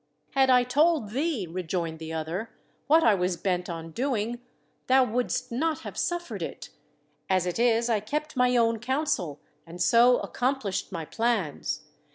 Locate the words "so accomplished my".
9.79-11.05